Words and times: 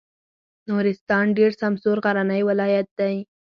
نورستان 0.69 1.25
ډېر 1.37 1.51
سمسور 1.61 1.97
غرنی 2.05 2.41
ولایت 2.49 2.87
دی. 2.99 3.15